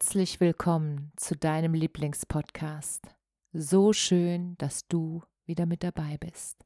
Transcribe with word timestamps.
Herzlich 0.00 0.38
willkommen 0.38 1.10
zu 1.16 1.34
deinem 1.34 1.74
Lieblingspodcast. 1.74 3.16
So 3.52 3.92
schön, 3.92 4.56
dass 4.58 4.86
du 4.86 5.24
wieder 5.44 5.66
mit 5.66 5.82
dabei 5.82 6.16
bist. 6.18 6.64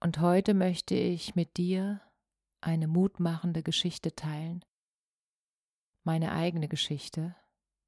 Und 0.00 0.18
heute 0.18 0.54
möchte 0.54 0.96
ich 0.96 1.36
mit 1.36 1.56
dir 1.56 2.00
eine 2.60 2.88
mutmachende 2.88 3.62
Geschichte 3.62 4.16
teilen, 4.16 4.64
meine 6.02 6.32
eigene 6.32 6.66
Geschichte 6.66 7.36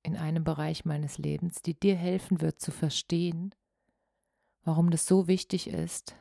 in 0.04 0.16
einem 0.16 0.44
Bereich 0.44 0.84
meines 0.84 1.18
Lebens, 1.18 1.62
die 1.62 1.74
dir 1.74 1.96
helfen 1.96 2.40
wird 2.40 2.60
zu 2.60 2.70
verstehen, 2.70 3.56
warum 4.62 4.90
das 4.90 5.04
so 5.04 5.26
wichtig 5.26 5.66
ist, 5.66 6.14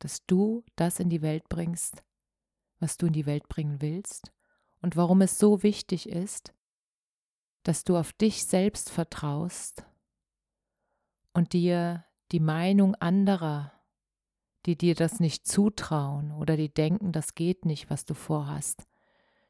dass 0.00 0.26
du 0.26 0.64
das 0.74 0.98
in 0.98 1.08
die 1.08 1.22
Welt 1.22 1.48
bringst, 1.48 2.02
was 2.80 2.96
du 2.96 3.06
in 3.06 3.12
die 3.12 3.26
Welt 3.26 3.48
bringen 3.48 3.80
willst 3.80 4.32
und 4.80 4.96
warum 4.96 5.20
es 5.20 5.38
so 5.38 5.62
wichtig 5.62 6.08
ist, 6.08 6.54
dass 7.62 7.84
du 7.84 7.96
auf 7.96 8.12
dich 8.12 8.44
selbst 8.44 8.90
vertraust 8.90 9.84
und 11.34 11.52
dir 11.52 12.04
die 12.32 12.40
Meinung 12.40 12.94
anderer, 12.94 13.72
die 14.66 14.76
dir 14.76 14.94
das 14.94 15.20
nicht 15.20 15.46
zutrauen 15.46 16.32
oder 16.32 16.56
die 16.56 16.72
denken, 16.72 17.12
das 17.12 17.34
geht 17.34 17.64
nicht, 17.64 17.90
was 17.90 18.04
du 18.04 18.14
vorhast, 18.14 18.86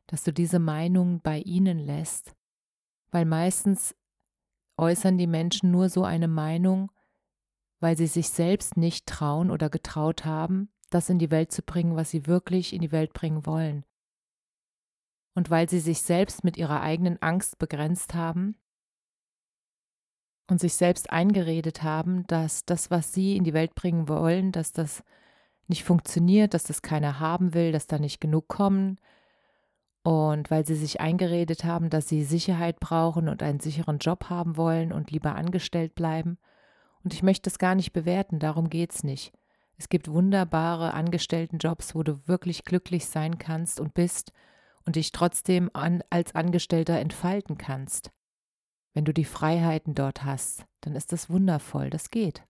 dass 0.07 0.23
du 0.25 0.33
diese 0.33 0.59
Meinung 0.59 1.21
bei 1.21 1.41
ihnen 1.41 1.79
lässt, 1.79 2.35
weil 3.11 3.25
meistens 3.25 3.95
äußern 4.77 5.19
die 5.19 5.27
Menschen 5.27 5.71
nur 5.71 5.89
so 5.89 6.05
eine 6.05 6.29
Meinung, 6.29 6.91
weil 7.81 7.97
sie 7.97 8.07
sich 8.07 8.31
selbst 8.31 8.77
nicht 8.77 9.07
trauen 9.07 9.51
oder 9.51 9.71
getraut 9.71 10.25
haben, 10.25 10.71
das 10.91 11.11
in 11.11 11.19
die 11.19 11.31
Welt 11.31 11.53
zu 11.53 11.63
bringen, 11.63 11.97
was 11.97 12.11
sie 12.11 12.27
wirklich 12.27 12.73
in 12.73 12.81
die 12.81 12.93
Welt 12.93 13.13
bringen 13.13 13.45
wollen 13.45 13.85
und 15.39 15.51
weil 15.51 15.71
sie 15.71 15.79
sich 15.79 16.03
selbst 16.03 16.43
mit 16.43 16.57
ihrer 16.57 16.81
eigenen 16.81 17.23
Angst 17.23 17.61
begrenzt 17.61 18.13
haben 18.13 18.57
und 20.49 20.59
sich 20.59 20.75
selbst 20.75 21.11
eingeredet 21.13 21.85
haben, 21.85 22.27
dass 22.27 22.65
das, 22.65 22.91
was 22.91 23.13
sie 23.13 23.37
in 23.37 23.45
die 23.45 23.53
Welt 23.55 23.77
bringen 23.77 24.09
wollen, 24.09 24.51
dass 24.51 24.73
das 24.73 25.05
nicht 25.69 25.85
funktioniert, 25.85 26.55
dass 26.55 26.65
das 26.65 26.83
keiner 26.83 27.21
haben 27.21 27.55
will, 27.55 27.71
dass 27.71 27.87
da 27.87 28.01
nicht 28.01 28.21
genug 28.21 28.49
kommen. 28.49 28.99
Und 30.03 30.51
weil 30.51 30.67
sie 30.67 30.75
sich 30.75 31.01
eingeredet 31.01 31.63
haben, 31.63 31.89
dass 31.89 32.09
sie 32.09 32.25
Sicherheit 32.25 32.81
brauchen 32.81 33.29
und 33.29 33.41
einen 33.41 33.61
sicheren 33.61 33.99
Job 33.99 34.25
haben 34.31 34.57
wollen 34.57 34.93
und 34.93 35.13
lieber 35.13 35.37
angestellt 35.37 35.95
bleiben. 35.95 36.39
Und 37.05 37.15
ich 37.15 37.23
möchte 37.23 37.49
das 37.49 37.61
gar 37.61 37.77
nicht 37.77 37.93
bewerten, 37.93 38.41
darum 38.41 38.71
geht 38.71 38.93
es 38.93 39.05
nicht. 39.05 39.33
Es 39.77 39.89
gibt 39.89 40.11
wunderbare 40.11 40.95
Angestelltenjobs, 40.95 41.95
wo 41.95 42.03
du 42.03 42.27
wirklich 42.27 42.65
glücklich 42.65 43.07
sein 43.07 43.39
kannst 43.39 43.79
und 43.79 43.95
bist 43.95 44.33
und 44.89 44.97
dich 44.97 45.13
trotzdem 45.13 45.71
an, 45.75 46.03
als 46.09 46.35
Angestellter 46.35 46.99
entfalten 46.99 47.59
kannst. 47.59 48.11
Wenn 48.95 49.05
du 49.05 49.13
die 49.13 49.27
Freiheiten 49.27 49.95
dort 49.95 50.25
hast, 50.25 50.65
dann 50.81 50.97
ist 50.97 51.13
das 51.13 51.29
wundervoll, 51.29 51.91
das 51.91 52.11
geht. 52.11 52.49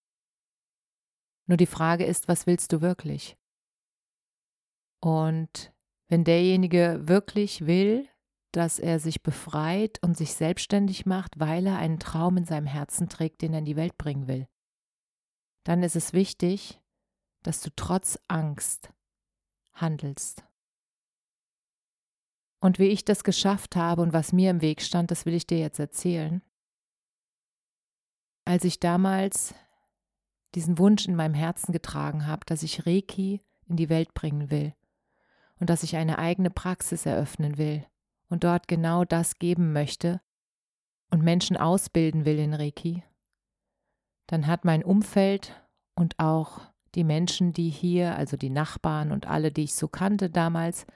Nur 1.49 1.57
die 1.57 1.67
Frage 1.67 2.05
ist, 2.05 2.29
was 2.29 2.47
willst 2.47 2.73
du 2.73 2.81
wirklich? 2.81 3.37
Und 5.01 5.73
wenn 6.07 6.23
derjenige 6.23 7.01
wirklich 7.09 7.67
will, 7.67 8.09
dass 8.53 8.79
er 8.79 9.01
sich 9.01 9.25
befreit 9.25 10.01
und 10.05 10.17
sich 10.17 10.33
selbstständig 10.35 11.07
macht, 11.07 11.41
weil 11.41 11.67
er 11.67 11.79
einen 11.79 11.99
Traum 11.99 12.37
in 12.37 12.45
seinem 12.45 12.67
Herzen 12.67 13.09
trägt, 13.09 13.43
den 13.43 13.53
er 13.53 13.59
in 13.59 13.65
die 13.65 13.75
Welt 13.75 13.99
bringen 13.99 14.29
will, 14.29 14.47
dann 15.65 15.83
ist 15.83 15.97
es 15.97 16.13
wichtig, 16.13 16.81
dass 17.43 17.63
du 17.63 17.71
trotz 17.75 18.17
Angst 18.29 18.93
handelst. 19.73 20.45
Und 22.61 22.79
wie 22.79 22.89
ich 22.89 23.05
das 23.05 23.23
geschafft 23.23 23.77
habe 23.77 24.03
und 24.03 24.13
was 24.13 24.33
mir 24.33 24.51
im 24.51 24.61
Weg 24.61 24.83
stand, 24.83 25.11
das 25.11 25.27
will 25.27 25.35
ich 25.35 25.47
dir 25.47 25.59
jetzt 25.59 25.79
erzählen. 25.79 26.43
Als 28.45 28.65
ich 28.65 28.81
damals 28.81 29.55
diesen 30.55 30.79
Wunsch 30.79 31.07
in 31.07 31.15
meinem 31.15 31.35
Herzen 31.35 31.73
getragen 31.73 32.27
habe, 32.27 32.45
dass 32.47 32.63
ich 32.63 32.87
Reiki 32.87 33.43
in 33.67 33.77
die 33.77 33.89
Welt 33.89 34.15
bringen 34.15 34.51
will 34.51 34.75
und 35.61 35.71
dass 35.71 35.83
ich 35.83 35.97
eine 35.97 36.19
eigene 36.19 36.51
Praxis 36.51 37.07
eröffnen 37.07 37.59
will 37.59 37.87
und 38.29 38.45
dort 38.45 38.67
genau 38.67 39.05
das 39.05 39.39
geben 39.39 39.73
möchte 39.73 40.21
und 41.11 41.23
Menschen 41.23 41.57
ausbilden 41.57 42.25
will 42.25 42.39
in 42.39 42.55
Reiki, 42.55 43.03
dann 44.27 44.47
hat 44.47 44.65
mein 44.65 44.85
Umfeld 44.85 45.55
und 45.95 46.19
auch 46.19 46.61
die 46.95 47.05
Menschen, 47.05 47.53
die 47.53 47.71
hier, 47.71 48.17
also 48.17 48.37
die 48.37 48.51
Nachbarn 48.51 49.13
und 49.13 49.27
alle, 49.27 49.53
die 49.53 49.65
ich 49.65 49.75
so 49.75 49.89
kannte 49.89 50.31
damals, 50.31 50.87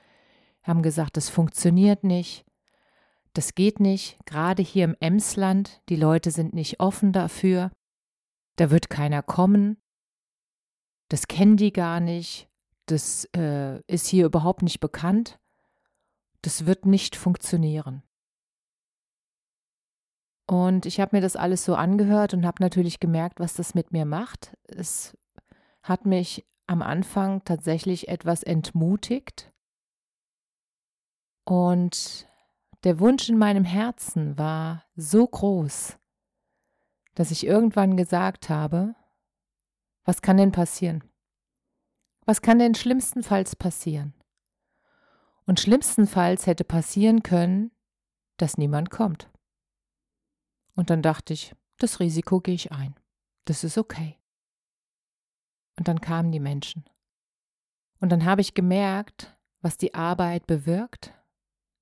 haben 0.63 0.83
gesagt, 0.83 1.17
das 1.17 1.29
funktioniert 1.29 2.05
nicht, 2.05 2.45
das 3.35 3.55
geht 3.55 3.81
nicht, 3.81 4.19
gerade 4.27 4.63
hier 4.63 4.85
im 4.85 4.97
Emsland, 5.01 5.83
die 5.89 5.97
Leute 5.97 6.31
sind 6.31 6.55
nicht 6.55 6.81
offen 6.81 7.13
dafür, 7.13 7.71
da 8.57 8.71
wird 8.71 8.91
keiner 8.91 9.23
kommen, 9.23 9.79
das 11.09 11.29
kennen 11.29 11.57
die 11.57 11.73
gar 11.73 12.01
nicht, 12.01 12.49
das 12.87 13.25
äh, 13.37 13.81
ist 13.87 14.07
hier 14.07 14.27
überhaupt 14.27 14.63
nicht 14.63 14.81
bekannt, 14.81 15.39
das 16.43 16.67
wird 16.67 16.87
nicht 16.87 17.17
funktionieren. 17.17 18.03
Und 20.47 20.87
ich 20.87 21.01
habe 21.01 21.17
mir 21.17 21.23
das 21.23 21.37
alles 21.37 21.65
so 21.65 21.75
angehört 21.75 22.35
und 22.35 22.45
habe 22.45 22.63
natürlich 22.63 23.01
gemerkt, 23.01 23.41
was 23.41 23.55
das 23.55 23.75
mit 23.75 23.93
mir 23.93 24.05
macht. 24.05 24.57
Es 24.65 25.17
hat 25.83 26.05
mich 26.05 26.45
am 26.67 26.83
Anfang 26.83 27.45
tatsächlich 27.45 28.09
etwas 28.09 28.43
entmutigt, 28.43 29.52
und 31.53 32.27
der 32.83 32.99
Wunsch 32.99 33.29
in 33.29 33.37
meinem 33.37 33.67
Herzen 33.67 34.39
war 34.39 34.87
so 34.97 35.27
groß, 35.27 35.99
dass 37.15 37.31
ich 37.31 37.45
irgendwann 37.45 37.99
gesagt 37.99 38.49
habe, 38.49 38.95
was 40.03 40.23
kann 40.23 40.39
denn 40.39 40.51
passieren? 40.51 41.05
Was 42.25 42.41
kann 42.41 42.59
denn 42.59 42.75
schlimmstenfalls 42.75 43.55
passieren? 43.55 44.15
Und 45.45 45.61
schlimmstenfalls 45.61 46.47
hätte 46.47 46.65
passieren 46.65 47.23
können, 47.23 47.71
dass 48.39 48.57
niemand 48.57 48.89
kommt. 48.89 49.29
Und 50.75 50.89
dann 50.89 51.03
dachte 51.03 51.35
ich, 51.35 51.55
das 51.77 52.01
Risiko 52.01 52.41
gehe 52.41 52.55
ich 52.55 52.73
ein. 52.73 52.95
Das 53.45 53.63
ist 53.63 53.77
okay. 53.77 54.17
Und 55.79 55.87
dann 55.87 56.01
kamen 56.01 56.33
die 56.33 56.41
Menschen. 56.41 56.89
Und 58.01 58.09
dann 58.09 58.25
habe 58.25 58.41
ich 58.41 58.55
gemerkt, 58.55 59.37
was 59.61 59.77
die 59.77 59.93
Arbeit 59.93 60.47
bewirkt 60.47 61.13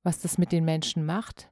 was 0.03 0.21
das 0.21 0.39
mit 0.39 0.53
den 0.53 0.65
Menschen 0.65 1.05
macht. 1.05 1.51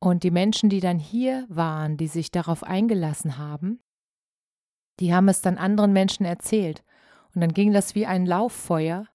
Und 0.00 0.22
die 0.22 0.30
Menschen, 0.30 0.68
die 0.68 0.80
dann 0.80 0.98
hier 0.98 1.46
waren, 1.48 1.96
die 1.96 2.08
sich 2.08 2.30
darauf 2.30 2.62
eingelassen 2.62 3.38
haben, 3.38 3.80
die 5.00 5.14
haben 5.14 5.28
es 5.28 5.40
dann 5.40 5.58
anderen 5.58 5.92
Menschen 5.92 6.24
erzählt. 6.24 6.84
Und 7.34 7.40
dann 7.40 7.52
ging 7.52 7.72
das 7.72 7.94
wie 7.94 8.06
ein 8.06 8.26
Lauffeuer. 8.26 9.08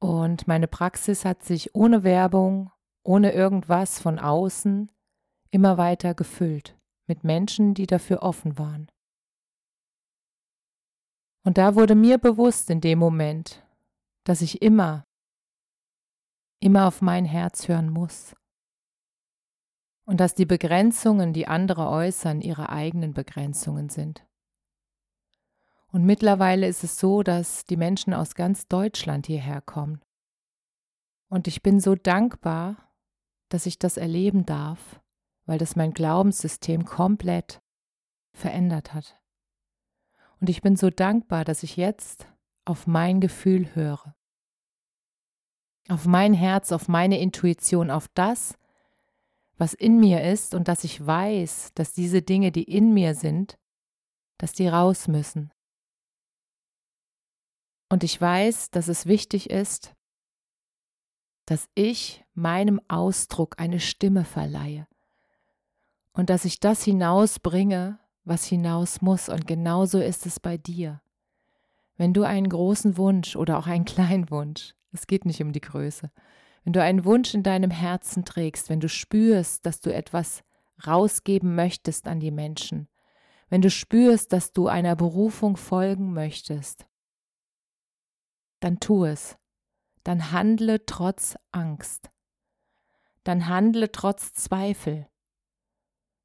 Und 0.00 0.46
meine 0.46 0.68
Praxis 0.68 1.24
hat 1.24 1.42
sich 1.42 1.74
ohne 1.74 2.02
Werbung, 2.04 2.70
ohne 3.02 3.32
irgendwas 3.32 4.00
von 4.00 4.18
außen 4.18 4.90
immer 5.50 5.78
weiter 5.78 6.14
gefüllt 6.14 6.76
mit 7.06 7.24
Menschen, 7.24 7.74
die 7.74 7.86
dafür 7.86 8.22
offen 8.22 8.58
waren. 8.58 8.90
Und 11.44 11.56
da 11.56 11.74
wurde 11.74 11.94
mir 11.94 12.18
bewusst 12.18 12.68
in 12.68 12.82
dem 12.82 12.98
Moment, 12.98 13.64
dass 14.24 14.42
ich 14.42 14.60
immer 14.60 15.07
immer 16.60 16.86
auf 16.86 17.02
mein 17.02 17.24
Herz 17.24 17.68
hören 17.68 17.90
muss. 17.90 18.34
Und 20.04 20.20
dass 20.20 20.34
die 20.34 20.46
Begrenzungen, 20.46 21.32
die 21.32 21.46
andere 21.46 21.88
äußern, 21.88 22.40
ihre 22.40 22.70
eigenen 22.70 23.12
Begrenzungen 23.12 23.88
sind. 23.90 24.26
Und 25.90 26.04
mittlerweile 26.04 26.66
ist 26.66 26.84
es 26.84 26.98
so, 26.98 27.22
dass 27.22 27.64
die 27.64 27.76
Menschen 27.76 28.12
aus 28.14 28.34
ganz 28.34 28.68
Deutschland 28.68 29.26
hierher 29.26 29.60
kommen. 29.60 30.02
Und 31.28 31.46
ich 31.46 31.62
bin 31.62 31.80
so 31.80 31.94
dankbar, 31.94 32.76
dass 33.48 33.66
ich 33.66 33.78
das 33.78 33.96
erleben 33.96 34.44
darf, 34.44 35.00
weil 35.46 35.58
das 35.58 35.76
mein 35.76 35.92
Glaubenssystem 35.92 36.84
komplett 36.84 37.62
verändert 38.32 38.94
hat. 38.94 39.20
Und 40.40 40.50
ich 40.50 40.62
bin 40.62 40.76
so 40.76 40.90
dankbar, 40.90 41.44
dass 41.44 41.62
ich 41.62 41.76
jetzt 41.76 42.28
auf 42.64 42.86
mein 42.86 43.20
Gefühl 43.20 43.74
höre, 43.74 44.14
auf 45.88 46.06
mein 46.06 46.34
Herz, 46.34 46.72
auf 46.72 46.88
meine 46.88 47.18
Intuition, 47.18 47.90
auf 47.90 48.08
das, 48.14 48.54
was 49.56 49.74
in 49.74 49.98
mir 49.98 50.22
ist 50.22 50.54
und 50.54 50.68
dass 50.68 50.84
ich 50.84 51.04
weiß, 51.04 51.72
dass 51.74 51.92
diese 51.92 52.22
Dinge, 52.22 52.52
die 52.52 52.64
in 52.64 52.94
mir 52.94 53.14
sind, 53.14 53.58
dass 54.36 54.52
die 54.52 54.68
raus 54.68 55.08
müssen. 55.08 55.50
Und 57.90 58.04
ich 58.04 58.20
weiß, 58.20 58.70
dass 58.70 58.88
es 58.88 59.06
wichtig 59.06 59.50
ist, 59.50 59.94
dass 61.46 61.68
ich 61.74 62.24
meinem 62.34 62.80
Ausdruck 62.88 63.54
eine 63.58 63.80
Stimme 63.80 64.24
verleihe 64.24 64.86
und 66.12 66.28
dass 66.30 66.44
ich 66.44 66.60
das 66.60 66.84
hinausbringe, 66.84 67.98
was 68.24 68.44
hinaus 68.44 69.00
muss. 69.00 69.28
Und 69.30 69.46
genauso 69.46 69.98
ist 69.98 70.26
es 70.26 70.38
bei 70.38 70.58
dir. 70.58 71.00
Wenn 71.96 72.12
du 72.12 72.22
einen 72.22 72.48
großen 72.48 72.98
Wunsch 72.98 73.34
oder 73.34 73.58
auch 73.58 73.66
einen 73.66 73.86
kleinen 73.86 74.30
Wunsch, 74.30 74.74
es 74.98 75.06
geht 75.06 75.24
nicht 75.24 75.40
um 75.42 75.52
die 75.52 75.60
Größe, 75.60 76.10
wenn 76.64 76.72
du 76.72 76.82
einen 76.82 77.04
Wunsch 77.04 77.34
in 77.34 77.42
deinem 77.42 77.70
Herzen 77.70 78.24
trägst, 78.24 78.68
wenn 78.68 78.80
du 78.80 78.88
spürst, 78.88 79.64
dass 79.64 79.80
du 79.80 79.92
etwas 79.94 80.42
rausgeben 80.86 81.54
möchtest 81.54 82.06
an 82.06 82.20
die 82.20 82.30
Menschen, 82.30 82.88
wenn 83.48 83.62
du 83.62 83.70
spürst, 83.70 84.32
dass 84.32 84.52
du 84.52 84.68
einer 84.68 84.94
Berufung 84.94 85.56
folgen 85.56 86.12
möchtest, 86.12 86.86
dann 88.60 88.80
tu 88.80 89.04
es. 89.04 89.38
Dann 90.04 90.32
handle 90.32 90.84
trotz 90.84 91.36
Angst. 91.52 92.10
Dann 93.24 93.48
handle 93.48 93.92
trotz 93.92 94.32
Zweifel. 94.32 95.08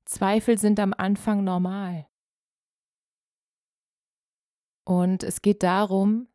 Zweifel 0.05 0.57
sind 0.57 0.79
am 0.79 0.93
Anfang 0.93 1.43
normal. 1.43 2.07
Und 4.83 5.23
es 5.23 5.41
geht 5.41 5.63
darum, 5.63 6.27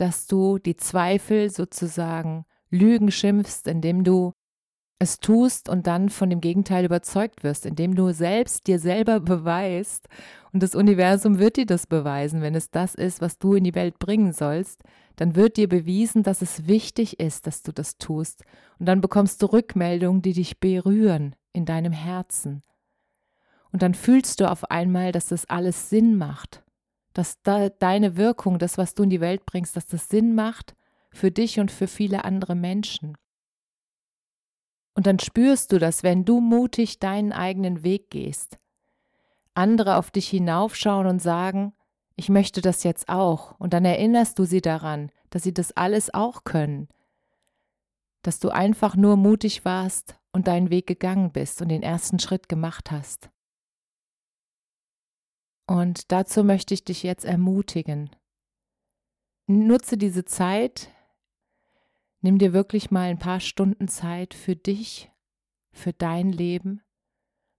dass 0.00 0.26
du 0.26 0.58
die 0.58 0.76
Zweifel 0.76 1.50
sozusagen 1.50 2.44
Lügen 2.70 3.10
schimpfst, 3.10 3.66
indem 3.66 4.04
du 4.04 4.32
es 4.98 5.18
tust 5.18 5.68
und 5.68 5.86
dann 5.86 6.10
von 6.10 6.28
dem 6.28 6.40
Gegenteil 6.40 6.84
überzeugt 6.84 7.42
wirst, 7.42 7.64
indem 7.64 7.94
du 7.94 8.12
selbst 8.12 8.66
dir 8.66 8.78
selber 8.78 9.18
beweist 9.20 10.08
und 10.52 10.62
das 10.62 10.74
Universum 10.74 11.38
wird 11.38 11.56
dir 11.56 11.66
das 11.66 11.86
beweisen, 11.86 12.42
wenn 12.42 12.54
es 12.54 12.70
das 12.70 12.94
ist, 12.94 13.20
was 13.20 13.38
du 13.38 13.54
in 13.54 13.64
die 13.64 13.74
Welt 13.74 13.98
bringen 13.98 14.32
sollst, 14.32 14.82
dann 15.16 15.36
wird 15.36 15.56
dir 15.56 15.68
bewiesen, 15.68 16.22
dass 16.22 16.42
es 16.42 16.66
wichtig 16.66 17.20
ist, 17.20 17.46
dass 17.46 17.62
du 17.62 17.72
das 17.72 17.98
tust. 17.98 18.44
Und 18.78 18.86
dann 18.86 19.00
bekommst 19.00 19.42
du 19.42 19.46
Rückmeldungen, 19.46 20.22
die 20.22 20.32
dich 20.32 20.58
berühren 20.58 21.36
in 21.52 21.66
deinem 21.66 21.92
Herzen. 21.92 22.62
Und 23.72 23.82
dann 23.82 23.94
fühlst 23.94 24.40
du 24.40 24.50
auf 24.50 24.70
einmal, 24.70 25.12
dass 25.12 25.26
das 25.26 25.48
alles 25.48 25.88
Sinn 25.88 26.16
macht, 26.16 26.64
dass 27.12 27.40
da 27.42 27.68
deine 27.68 28.16
Wirkung, 28.16 28.58
das, 28.58 28.78
was 28.78 28.94
du 28.94 29.02
in 29.02 29.10
die 29.10 29.20
Welt 29.20 29.44
bringst, 29.46 29.76
dass 29.76 29.86
das 29.86 30.08
Sinn 30.08 30.34
macht 30.34 30.74
für 31.10 31.30
dich 31.30 31.58
und 31.58 31.70
für 31.70 31.88
viele 31.88 32.24
andere 32.24 32.54
Menschen. 32.54 33.16
Und 34.94 35.06
dann 35.06 35.18
spürst 35.18 35.72
du 35.72 35.78
das, 35.78 36.02
wenn 36.02 36.24
du 36.24 36.40
mutig 36.40 36.98
deinen 36.98 37.32
eigenen 37.32 37.82
Weg 37.82 38.10
gehst. 38.10 38.58
Andere 39.54 39.96
auf 39.96 40.10
dich 40.10 40.28
hinaufschauen 40.28 41.06
und 41.06 41.20
sagen, 41.20 41.72
ich 42.16 42.28
möchte 42.28 42.60
das 42.60 42.82
jetzt 42.82 43.08
auch. 43.08 43.58
Und 43.58 43.72
dann 43.72 43.84
erinnerst 43.84 44.38
du 44.38 44.44
sie 44.44 44.60
daran, 44.60 45.10
dass 45.30 45.42
sie 45.42 45.54
das 45.54 45.72
alles 45.72 46.12
auch 46.12 46.44
können. 46.44 46.88
Dass 48.22 48.40
du 48.40 48.50
einfach 48.50 48.94
nur 48.94 49.16
mutig 49.16 49.64
warst 49.64 50.16
und 50.32 50.46
deinen 50.46 50.70
Weg 50.70 50.86
gegangen 50.86 51.32
bist 51.32 51.62
und 51.62 51.68
den 51.68 51.82
ersten 51.82 52.18
Schritt 52.18 52.48
gemacht 52.48 52.90
hast. 52.90 53.30
Und 55.70 56.10
dazu 56.10 56.42
möchte 56.42 56.74
ich 56.74 56.82
dich 56.82 57.04
jetzt 57.04 57.24
ermutigen. 57.24 58.10
Nutze 59.46 59.96
diese 59.96 60.24
Zeit, 60.24 60.90
nimm 62.22 62.38
dir 62.38 62.52
wirklich 62.52 62.90
mal 62.90 63.08
ein 63.08 63.20
paar 63.20 63.38
Stunden 63.38 63.86
Zeit 63.86 64.34
für 64.34 64.56
dich, 64.56 65.12
für 65.70 65.92
dein 65.92 66.32
Leben, 66.32 66.82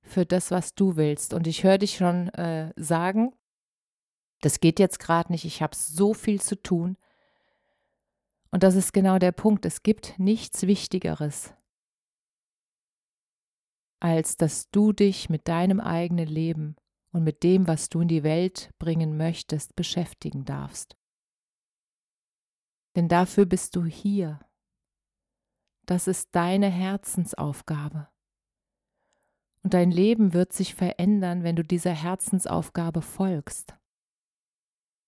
für 0.02 0.25
das, 0.25 0.52
was 0.52 0.75
du 0.75 0.98
willst. 0.98 1.34
Und 1.34 1.48
ich 1.48 1.63
höre 1.63 1.78
dich 1.78 1.96
schon 1.96 2.28
äh, 2.34 2.74
sagen, 2.75 3.34
das 4.42 4.60
geht 4.60 4.80
jetzt 4.80 5.00
gerade 5.00 5.31
nicht, 5.31 5.46
ich 5.46 5.62
habe 5.62 5.74
so 5.74 6.13
viel 6.13 6.42
zu 6.42 6.62
tun. 6.62 6.98
Und 8.52 8.63
das 8.63 8.75
ist 8.75 8.92
genau 8.92 9.19
der 9.19 9.31
Punkt, 9.31 9.66
es 9.66 9.84
gibt 9.84 10.19
nichts 10.19 10.68
Wichtigeres, 10.68 11.54
als 14.02 14.36
dass 14.36 14.69
du 14.69 14.92
dich 14.92 15.30
mit 15.30 15.48
deinem 15.48 15.80
eigenen 15.80 16.28
Leben 16.28 16.75
und 17.12 17.24
mit 17.24 17.44
dem, 17.44 17.68
was 17.68 17.90
du 17.90 18.02
in 18.02 18.08
die 18.08 18.24
Welt 18.24 18.72
bringen 18.80 19.18
möchtest, 19.18 19.75
beschäftigen 19.75 20.46
darfst. 20.46 20.96
Denn 22.96 23.08
dafür 23.08 23.46
bist 23.46 23.75
du 23.75 23.86
hier. 23.86 24.40
Das 25.86 26.08
ist 26.08 26.36
deine 26.36 26.69
Herzensaufgabe. 26.69 28.08
Und 29.63 29.74
dein 29.74 29.92
Leben 29.92 30.34
wird 30.34 30.54
sich 30.54 30.74
verändern, 30.74 31.44
wenn 31.44 31.56
du 31.56 31.63
dieser 31.63 31.92
Herzensaufgabe 31.92 33.02
folgst. 33.02 33.75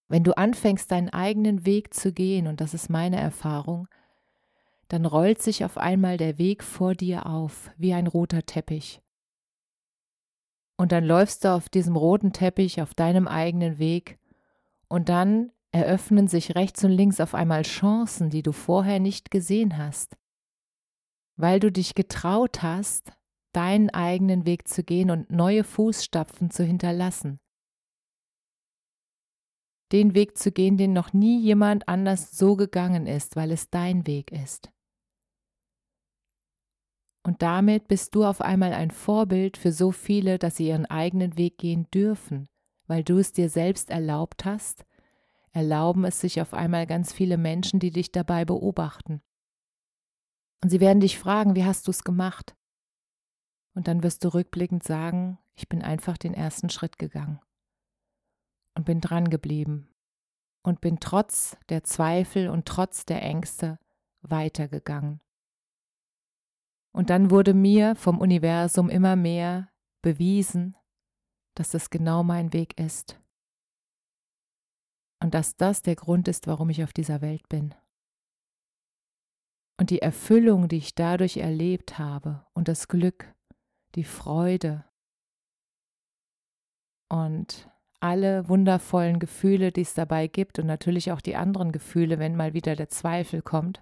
Wenn 0.08 0.24
du 0.24 0.38
anfängst, 0.38 0.92
deinen 0.92 1.10
eigenen 1.10 1.66
Weg 1.66 1.94
zu 1.94 2.14
gehen, 2.14 2.48
und 2.48 2.62
das 2.62 2.74
ist 2.74 2.90
meine 2.90 3.20
Erfahrung, 3.20 3.88
dann 4.90 5.06
rollt 5.06 5.42
sich 5.42 5.66
auf 5.66 5.78
einmal 5.78 6.18
der 6.18 6.38
Weg 6.38 6.64
vor 6.64 6.94
dir 6.94 7.26
auf, 7.26 7.72
wie 7.78 7.94
ein 7.94 8.06
roter 8.06 8.46
Teppich. 8.46 9.03
Und 10.78 10.92
dann 10.92 11.04
läufst 11.04 11.46
du 11.46 11.54
auf 11.54 11.70
diesem 11.70 11.96
roten 11.96 12.34
Teppich 12.34 12.82
auf 12.82 12.94
deinem 12.94 13.28
eigenen 13.28 13.78
Weg 13.78 14.18
und 14.88 15.10
dann 15.10 15.52
eröffnen 15.72 16.28
sich 16.28 16.56
rechts 16.56 16.84
und 16.84 16.92
links 16.92 17.20
auf 17.20 17.34
einmal 17.36 17.64
Chancen, 17.64 18.30
die 18.30 18.44
du 18.44 18.52
vorher 18.52 19.00
nicht 19.00 19.32
gesehen 19.32 19.78
hast, 19.78 20.18
weil 21.36 21.60
du 21.60 21.72
dich 21.72 21.96
getraut 21.96 22.62
hast, 22.62 23.14
deinen 23.54 23.90
eigenen 23.92 24.46
Weg 24.46 24.68
zu 24.68 24.84
gehen 24.84 25.12
und 25.12 25.32
neue 25.32 25.64
Fußstapfen 25.64 26.50
zu 26.50 26.64
hinterlassen. 26.64 27.40
Den 29.92 30.16
Weg 30.16 30.38
zu 30.40 30.52
gehen, 30.52 30.78
den 30.78 30.94
noch 30.94 31.14
nie 31.14 31.40
jemand 31.40 31.88
anders 31.88 32.36
so 32.36 32.56
gegangen 32.56 33.06
ist, 33.06 33.36
weil 33.36 33.52
es 33.52 33.70
dein 33.70 34.08
Weg 34.08 34.32
ist. 34.32 34.73
Und 37.24 37.42
damit 37.42 37.88
bist 37.88 38.16
du 38.16 38.26
auf 38.26 38.42
einmal 38.42 38.74
ein 38.74 38.92
Vorbild 38.92 39.56
für 39.56 39.72
so 39.72 39.92
viele, 39.92 40.38
dass 40.38 40.58
sie 40.58 40.68
ihren 40.68 40.86
eigenen 40.86 41.38
Weg 41.38 41.58
gehen 41.58 41.90
dürfen, 41.94 42.50
weil 42.86 43.04
du 43.04 43.18
es 43.18 43.32
dir 43.32 43.50
selbst 43.50 43.90
erlaubt 43.90 44.44
hast, 44.44 44.86
erlauben 45.52 46.04
es 46.04 46.20
sich 46.20 46.42
auf 46.42 46.54
einmal 46.54 46.86
ganz 46.86 47.14
viele 47.14 47.38
Menschen, 47.38 47.80
die 47.80 47.92
dich 47.92 48.12
dabei 48.12 48.44
beobachten. 48.44 49.22
Und 50.62 50.70
sie 50.70 50.82
werden 50.82 51.00
dich 51.00 51.18
fragen, 51.18 51.56
wie 51.56 51.64
hast 51.64 51.88
du 51.88 51.92
es 51.92 52.04
gemacht? 52.04 52.56
Und 53.74 53.88
dann 53.88 54.04
wirst 54.04 54.24
du 54.24 54.34
rückblickend 54.34 54.84
sagen, 54.84 55.40
ich 55.56 55.70
bin 55.70 55.82
einfach 55.82 56.18
den 56.18 56.34
ersten 56.34 56.70
Schritt 56.70 57.00
gegangen 57.00 57.40
und 58.76 58.86
bin 58.86 59.02
dran 59.02 59.30
geblieben 59.30 59.90
und 60.64 60.82
bin 60.82 61.00
trotz 61.00 61.58
der 61.70 61.84
Zweifel 61.84 62.50
und 62.50 62.66
trotz 62.66 63.06
der 63.06 63.22
Ängste 63.22 63.80
weitergegangen. 64.22 65.22
Und 66.96 67.10
dann 67.10 67.32
wurde 67.32 67.54
mir 67.54 67.96
vom 67.96 68.20
Universum 68.20 68.90
immer 68.90 69.16
mehr 69.16 69.70
bewiesen, 70.04 70.76
dass 71.56 71.74
es 71.74 71.90
genau 71.90 72.24
mein 72.24 72.54
Weg 72.54 72.80
ist. 72.80 73.20
Und 75.22 75.34
dass 75.34 75.56
das 75.56 75.82
der 75.82 75.96
Grund 75.96 76.28
ist, 76.28 76.48
warum 76.48 76.70
ich 76.70 76.84
auf 76.84 76.94
dieser 76.94 77.22
Welt 77.22 77.48
bin. 77.50 77.74
Und 79.80 79.90
die 79.90 80.02
Erfüllung, 80.02 80.68
die 80.68 80.78
ich 80.78 80.94
dadurch 80.94 81.38
erlebt 81.38 81.98
habe 81.98 82.46
und 82.54 82.68
das 82.68 82.88
Glück, 82.88 83.34
die 83.96 84.04
Freude 84.04 84.86
und 87.10 87.70
alle 88.00 88.50
wundervollen 88.50 89.18
Gefühle, 89.18 89.72
die 89.72 89.82
es 89.82 89.94
dabei 89.94 90.28
gibt 90.28 90.60
und 90.60 90.68
natürlich 90.68 91.12
auch 91.12 91.22
die 91.22 91.36
anderen 91.36 91.72
Gefühle, 91.72 92.20
wenn 92.20 92.36
mal 92.36 92.54
wieder 92.54 92.76
der 92.76 92.90
Zweifel 92.90 93.42
kommt, 93.42 93.82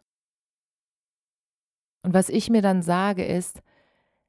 und 2.04 2.14
was 2.14 2.30
ich 2.30 2.50
mir 2.50 2.62
dann 2.62 2.82
sage 2.82 3.26
ist, 3.26 3.62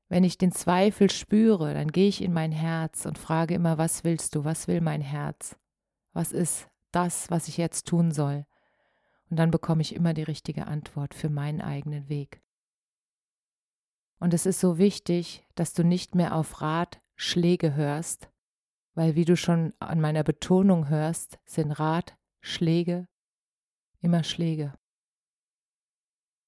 wenn 0.09 0.25
ich 0.25 0.37
den 0.37 0.53
Zweifel 0.53 1.11
spüre, 1.11 1.73
dann 1.73 1.91
gehe 1.91 2.09
ich 2.09 2.23
in 2.23 2.33
mein 2.33 2.53
Herz 2.53 3.07
und 3.07 3.17
frage 3.17 3.55
immer, 3.55 3.79
was 3.79 4.05
willst 4.05 4.35
du, 4.35 4.45
was 4.45 4.69
will 4.69 4.83
mein 4.83 5.01
Herz? 5.01 5.57
Was 6.13 6.33
ist 6.33 6.69
das, 6.91 7.31
was 7.31 7.49
ich 7.49 7.57
jetzt 7.57 7.87
tun 7.87 8.13
soll? 8.13 8.45
Und 9.31 9.39
dann 9.39 9.51
bekomme 9.51 9.81
ich 9.81 9.95
immer 9.95 10.13
die 10.13 10.23
richtige 10.23 10.67
Antwort 10.67 11.15
für 11.15 11.31
meinen 11.31 11.63
eigenen 11.63 12.11
Weg. 12.11 12.43
Und 14.19 14.35
es 14.35 14.45
ist 14.45 14.61
so 14.61 14.77
wichtig, 14.77 15.47
dass 15.55 15.73
du 15.73 15.83
nicht 15.83 16.15
mehr 16.15 16.37
auf 16.37 16.61
Ratschläge 16.61 17.75
hörst, 17.75 18.31
weil 18.95 19.15
wie 19.15 19.25
du 19.25 19.37
schon 19.37 19.73
an 19.79 20.01
meiner 20.01 20.23
Betonung 20.23 20.91
hörst, 20.91 21.39
sind 21.47 21.73
Ratschläge 21.73 23.09
immer 24.01 24.23
Schläge. 24.25 24.75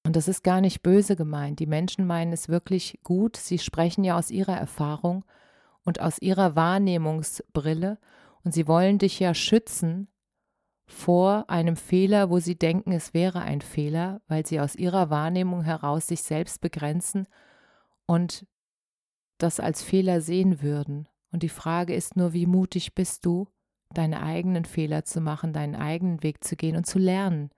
Und 0.07 0.17
das 0.17 0.29
ist 0.29 0.45
gar 0.45 0.61
nicht 0.61 0.83
böse 0.83 1.17
gemeint. 1.17 1.59
Die 1.61 1.67
Menschen 1.67 2.07
meinen 2.07 2.33
es 2.33 2.49
wirklich 2.49 3.01
gut. 3.03 3.37
Sie 3.37 3.59
sprechen 3.59 4.05
ja 4.05 4.19
aus 4.19 4.31
ihrer 4.31 4.57
Erfahrung 4.57 5.25
und 5.85 6.01
aus 6.01 6.19
ihrer 6.19 6.57
Wahrnehmungsbrille 6.57 7.99
und 8.43 8.53
sie 8.53 8.69
wollen 8.69 8.99
dich 8.99 9.19
ja 9.19 9.35
schützen 9.35 10.09
vor 10.87 11.49
einem 11.49 11.77
Fehler, 11.77 12.29
wo 12.29 12.39
sie 12.39 12.57
denken, 12.57 12.93
es 12.93 13.15
wäre 13.15 13.41
ein 13.41 13.63
Fehler, 13.63 14.21
weil 14.29 14.45
sie 14.45 14.61
aus 14.61 14.77
ihrer 14.77 15.09
Wahrnehmung 15.09 15.63
heraus 15.63 16.07
sich 16.07 16.23
selbst 16.23 16.61
begrenzen 16.61 17.27
und 18.07 18.47
das 19.39 19.61
als 19.61 19.83
Fehler 19.83 20.21
sehen 20.21 20.61
würden. 20.63 21.09
Und 21.33 21.43
die 21.43 21.49
Frage 21.49 21.95
ist 21.95 22.17
nur, 22.17 22.35
wie 22.35 22.47
mutig 22.47 22.95
bist 22.95 23.25
du, 23.25 23.49
deine 23.95 24.23
eigenen 24.23 24.67
Fehler 24.67 25.05
zu 25.05 25.21
machen, 25.21 25.53
deinen 25.53 25.75
eigenen 25.75 26.23
Weg 26.23 26.45
zu 26.45 26.57
gehen 26.57 26.77
und 26.77 26.87
zu 26.87 26.99
lernen. 26.99 27.51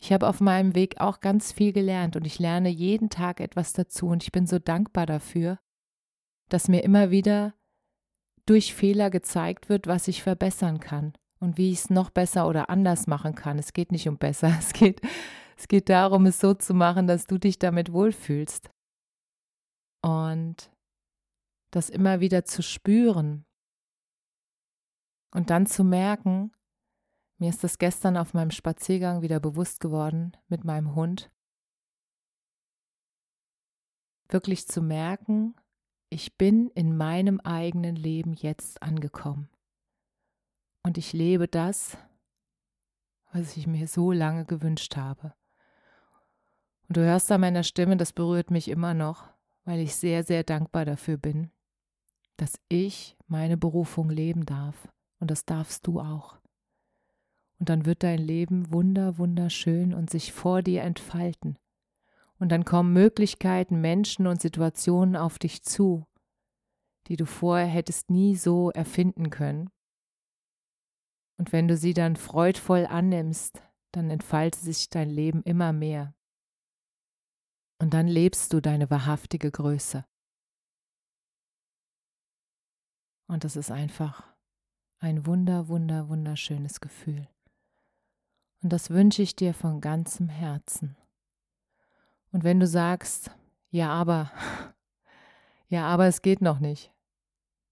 Ich 0.00 0.12
habe 0.12 0.28
auf 0.28 0.40
meinem 0.40 0.74
Weg 0.74 1.00
auch 1.00 1.20
ganz 1.20 1.52
viel 1.52 1.72
gelernt 1.72 2.16
und 2.16 2.24
ich 2.24 2.38
lerne 2.38 2.68
jeden 2.68 3.10
Tag 3.10 3.40
etwas 3.40 3.72
dazu 3.72 4.08
und 4.08 4.22
ich 4.22 4.32
bin 4.32 4.46
so 4.46 4.58
dankbar 4.58 5.06
dafür, 5.06 5.58
dass 6.48 6.68
mir 6.68 6.84
immer 6.84 7.10
wieder 7.10 7.54
durch 8.46 8.74
Fehler 8.74 9.10
gezeigt 9.10 9.68
wird, 9.68 9.86
was 9.86 10.08
ich 10.08 10.22
verbessern 10.22 10.80
kann 10.80 11.12
und 11.40 11.58
wie 11.58 11.70
ich 11.72 11.80
es 11.80 11.90
noch 11.90 12.10
besser 12.10 12.48
oder 12.48 12.70
anders 12.70 13.06
machen 13.06 13.34
kann. 13.34 13.58
Es 13.58 13.72
geht 13.72 13.92
nicht 13.92 14.08
um 14.08 14.18
besser, 14.18 14.54
es 14.58 14.72
geht, 14.72 15.00
es 15.56 15.68
geht 15.68 15.88
darum, 15.88 16.26
es 16.26 16.40
so 16.40 16.54
zu 16.54 16.74
machen, 16.74 17.06
dass 17.06 17.26
du 17.26 17.38
dich 17.38 17.58
damit 17.58 17.92
wohlfühlst. 17.92 18.70
Und 20.02 20.70
das 21.72 21.90
immer 21.90 22.20
wieder 22.20 22.44
zu 22.44 22.62
spüren 22.62 23.44
und 25.32 25.50
dann 25.50 25.66
zu 25.66 25.84
merken, 25.84 26.52
mir 27.38 27.48
ist 27.48 27.64
das 27.64 27.78
gestern 27.78 28.16
auf 28.16 28.34
meinem 28.34 28.50
Spaziergang 28.50 29.22
wieder 29.22 29.40
bewusst 29.40 29.80
geworden 29.80 30.36
mit 30.48 30.64
meinem 30.64 30.94
Hund, 30.94 31.30
wirklich 34.28 34.66
zu 34.66 34.82
merken, 34.82 35.54
ich 36.10 36.36
bin 36.36 36.68
in 36.70 36.96
meinem 36.96 37.40
eigenen 37.40 37.96
Leben 37.96 38.34
jetzt 38.34 38.82
angekommen. 38.82 39.48
Und 40.82 40.96
ich 40.96 41.12
lebe 41.12 41.48
das, 41.48 41.98
was 43.32 43.56
ich 43.56 43.66
mir 43.66 43.86
so 43.88 44.10
lange 44.10 44.44
gewünscht 44.44 44.96
habe. 44.96 45.34
Und 46.88 46.96
du 46.96 47.04
hörst 47.04 47.30
an 47.30 47.42
meiner 47.42 47.62
Stimme, 47.62 47.96
das 47.96 48.12
berührt 48.12 48.50
mich 48.50 48.68
immer 48.68 48.94
noch, 48.94 49.28
weil 49.64 49.80
ich 49.80 49.94
sehr, 49.94 50.24
sehr 50.24 50.44
dankbar 50.44 50.86
dafür 50.86 51.18
bin, 51.18 51.50
dass 52.38 52.58
ich 52.68 53.16
meine 53.26 53.58
Berufung 53.58 54.08
leben 54.08 54.46
darf. 54.46 54.88
Und 55.20 55.30
das 55.30 55.44
darfst 55.44 55.86
du 55.86 56.00
auch. 56.00 56.37
Und 57.58 57.68
dann 57.68 57.86
wird 57.86 58.02
dein 58.02 58.20
Leben 58.20 58.72
wunder, 58.72 59.18
wunderschön 59.18 59.92
und 59.92 60.10
sich 60.10 60.32
vor 60.32 60.62
dir 60.62 60.82
entfalten. 60.82 61.58
Und 62.38 62.50
dann 62.50 62.64
kommen 62.64 62.92
Möglichkeiten, 62.92 63.80
Menschen 63.80 64.26
und 64.26 64.40
Situationen 64.40 65.16
auf 65.16 65.38
dich 65.38 65.62
zu, 65.64 66.06
die 67.08 67.16
du 67.16 67.26
vorher 67.26 67.66
hättest 67.66 68.10
nie 68.10 68.36
so 68.36 68.70
erfinden 68.70 69.30
können. 69.30 69.70
Und 71.36 71.52
wenn 71.52 71.66
du 71.68 71.76
sie 71.76 71.94
dann 71.94 72.16
freudvoll 72.16 72.86
annimmst, 72.86 73.62
dann 73.92 74.10
entfaltet 74.10 74.60
sich 74.60 74.90
dein 74.90 75.10
Leben 75.10 75.42
immer 75.42 75.72
mehr. 75.72 76.14
Und 77.80 77.94
dann 77.94 78.08
lebst 78.08 78.52
du 78.52 78.60
deine 78.60 78.90
wahrhaftige 78.90 79.50
Größe. 79.50 80.04
Und 83.28 83.44
das 83.44 83.56
ist 83.56 83.70
einfach 83.70 84.24
ein 85.00 85.26
wunder, 85.26 85.68
wunder, 85.68 86.08
wunderschönes 86.08 86.80
Gefühl. 86.80 87.28
Und 88.62 88.72
das 88.72 88.90
wünsche 88.90 89.22
ich 89.22 89.36
dir 89.36 89.54
von 89.54 89.80
ganzem 89.80 90.28
Herzen. 90.28 90.96
Und 92.32 92.44
wenn 92.44 92.60
du 92.60 92.66
sagst, 92.66 93.30
ja, 93.70 93.90
aber, 93.90 94.32
ja, 95.68 95.86
aber 95.86 96.06
es 96.06 96.22
geht 96.22 96.40
noch 96.40 96.58
nicht, 96.58 96.92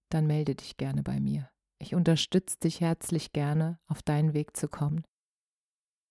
dann 0.09 0.27
melde 0.27 0.55
dich 0.55 0.77
gerne 0.77 1.03
bei 1.03 1.19
mir. 1.19 1.49
Ich 1.79 1.93
unterstütze 1.93 2.57
dich 2.59 2.81
herzlich 2.81 3.33
gerne, 3.33 3.79
auf 3.87 4.01
deinen 4.01 4.33
Weg 4.33 4.55
zu 4.55 4.67
kommen, 4.67 5.05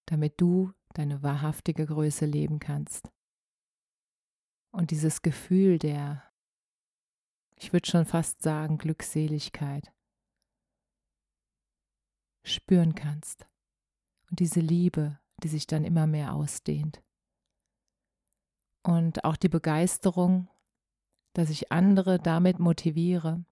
damit 0.04 0.40
du 0.40 0.72
deine 0.94 1.22
wahrhaftige 1.22 1.86
Größe 1.86 2.26
leben 2.26 2.58
kannst. 2.58 3.10
Und 4.70 4.90
dieses 4.90 5.22
Gefühl 5.22 5.78
der, 5.78 6.22
ich 7.56 7.72
würde 7.72 7.88
schon 7.88 8.04
fast 8.04 8.42
sagen, 8.42 8.78
Glückseligkeit 8.78 9.92
spüren 12.44 12.94
kannst. 12.94 13.46
Und 14.30 14.40
diese 14.40 14.60
Liebe, 14.60 15.18
die 15.42 15.48
sich 15.48 15.66
dann 15.66 15.84
immer 15.84 16.06
mehr 16.06 16.34
ausdehnt 16.34 17.02
und 18.86 19.24
auch 19.24 19.36
die 19.36 19.48
Begeisterung, 19.48 20.48
dass 21.32 21.50
ich 21.50 21.72
andere 21.72 22.18
damit 22.18 22.60
motiviere, 22.60 23.44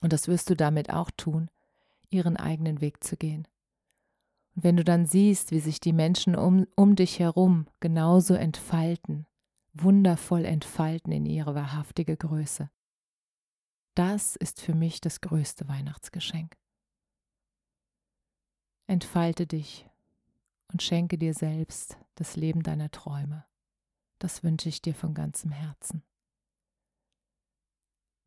und 0.00 0.12
das 0.12 0.28
wirst 0.28 0.48
du 0.50 0.54
damit 0.54 0.90
auch 0.90 1.10
tun, 1.10 1.50
ihren 2.08 2.36
eigenen 2.36 2.80
Weg 2.80 3.02
zu 3.02 3.16
gehen. 3.16 3.48
Und 4.54 4.62
wenn 4.62 4.76
du 4.76 4.84
dann 4.84 5.04
siehst, 5.04 5.50
wie 5.50 5.58
sich 5.58 5.80
die 5.80 5.92
Menschen 5.92 6.36
um, 6.36 6.66
um 6.76 6.94
dich 6.94 7.18
herum 7.18 7.66
genauso 7.80 8.34
entfalten, 8.34 9.26
wundervoll 9.74 10.44
entfalten 10.44 11.12
in 11.12 11.26
ihre 11.26 11.56
wahrhaftige 11.56 12.16
Größe, 12.16 12.70
das 13.96 14.36
ist 14.36 14.60
für 14.60 14.74
mich 14.74 15.00
das 15.00 15.20
größte 15.20 15.66
Weihnachtsgeschenk. 15.66 16.56
Entfalte 18.88 19.46
dich 19.46 19.88
und 20.72 20.82
schenke 20.82 21.18
dir 21.18 21.34
selbst 21.34 21.98
das 22.14 22.36
Leben 22.36 22.62
deiner 22.62 22.90
Träume. 22.90 23.44
Das 24.18 24.42
wünsche 24.42 24.70
ich 24.70 24.82
dir 24.82 24.94
von 24.94 25.14
ganzem 25.14 25.52
Herzen. 25.52 26.02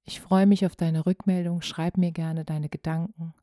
Ich 0.03 0.21
freue 0.21 0.45
mich 0.45 0.65
auf 0.65 0.75
deine 0.75 1.05
Rückmeldung. 1.05 1.61
Schreib 1.61 1.95
mir 1.97 2.11
gerne 2.11 2.43
deine 2.45 2.69
Gedanken. 2.69 3.33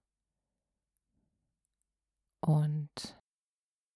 Und 2.41 3.21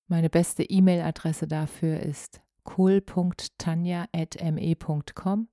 meine 0.09 0.29
beste 0.29 0.65
E-Mail-Adresse 0.65 1.47
dafür 1.47 2.01
ist 2.01 2.43
kohl.tanja.me.com. 2.65 5.49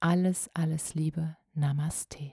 Alles, 0.00 0.50
alles 0.54 0.94
Liebe. 0.94 1.36
Namaste. 1.52 2.32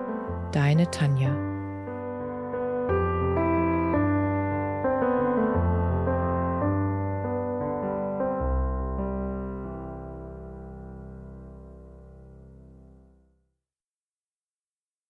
deine 0.51 0.89
Tanja. 0.91 1.50